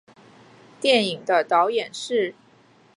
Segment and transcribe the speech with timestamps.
[0.81, 2.33] 电影的导演是。